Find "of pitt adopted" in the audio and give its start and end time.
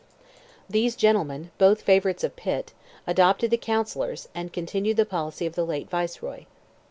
2.23-3.51